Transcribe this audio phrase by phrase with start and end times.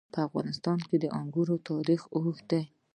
[0.13, 2.61] په افغانستان کې د انګور تاریخ اوږد دی.